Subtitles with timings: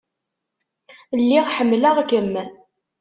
[1.21, 2.33] Lliɣ ḥemmleɣ-kem.